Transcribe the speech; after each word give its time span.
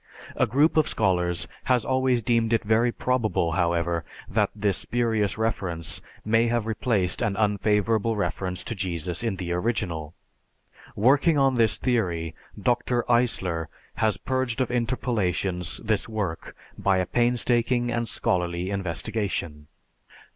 A 0.35 0.47
group 0.47 0.77
of 0.77 0.87
scholars 0.87 1.47
has 1.65 1.85
always 1.85 2.23
deemed 2.23 2.53
it 2.53 2.63
very 2.63 2.91
probable, 2.91 3.51
however, 3.51 4.03
that 4.27 4.49
this 4.55 4.79
spurious 4.79 5.37
reference 5.37 6.01
may 6.25 6.47
have 6.47 6.65
replaced 6.65 7.21
an 7.21 7.37
unfavorable 7.37 8.15
reference 8.15 8.63
to 8.63 8.73
Jesus 8.73 9.21
in 9.21 9.35
the 9.35 9.51
original. 9.51 10.15
Working 10.95 11.37
on 11.37 11.53
this 11.53 11.77
theory, 11.77 12.33
Dr. 12.59 13.03
Eisler 13.07 13.67
has 13.97 14.17
purged 14.17 14.59
of 14.59 14.71
interpolations 14.71 15.77
this 15.83 16.09
work 16.09 16.55
by 16.79 16.97
a 16.97 17.05
painstaking 17.05 17.91
and 17.91 18.09
scholarly 18.09 18.71
investigation. 18.71 19.67